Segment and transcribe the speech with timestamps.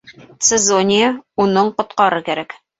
[0.47, 1.11] Цезония,
[1.45, 2.61] уның ҡотҡарыр кәрәк.